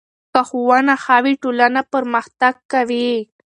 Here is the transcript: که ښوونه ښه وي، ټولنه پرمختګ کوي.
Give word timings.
که 0.33 0.41
ښوونه 0.49 0.93
ښه 1.03 1.17
وي، 1.23 1.33
ټولنه 1.43 1.81
پرمختګ 1.93 2.53
کوي. 2.71 3.11